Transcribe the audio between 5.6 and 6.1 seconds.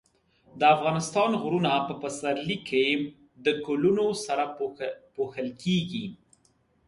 کېږي.